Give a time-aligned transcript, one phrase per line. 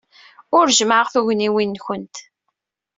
[0.57, 2.15] Ur jemmɛeɣ tugniwin-nwent.